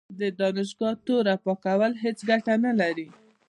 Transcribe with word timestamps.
د 0.19 0.21
دانشګاه 0.39 0.95
توره 1.05 1.35
پاکول 1.43 1.91
هیڅ 2.03 2.19
ګټه 2.29 2.53
نه 2.65 2.71
لري. 2.79 3.07